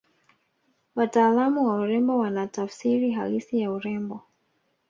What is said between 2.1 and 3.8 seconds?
wana tafsiri halisi ya